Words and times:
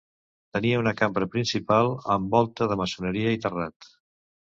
Tenia 0.55 0.79
una 0.83 0.93
cambra 1.01 1.27
principal 1.35 1.91
amb 2.17 2.35
volta 2.39 2.71
de 2.75 2.81
maçoneria 2.83 3.39
i 3.39 3.45
terrat. 3.49 3.97